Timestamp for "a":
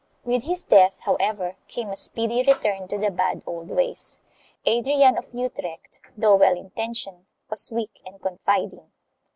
1.91-1.95